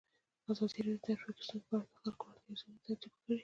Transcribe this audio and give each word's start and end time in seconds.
ازادي 0.51 0.79
راډیو 0.85 0.99
د 1.01 1.03
ټرافیکي 1.05 1.43
ستونزې 1.47 1.65
په 1.69 1.73
اړه 1.77 1.85
د 1.89 1.93
خلکو 1.99 2.23
وړاندیزونه 2.27 2.77
ترتیب 2.85 3.13
کړي. 3.21 3.37